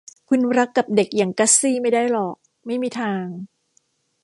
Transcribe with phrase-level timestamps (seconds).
[0.29, 3.25] คุณรักกับเด็กอย่างกัสซี่ไม่ได้หรอก ไม่มีทาง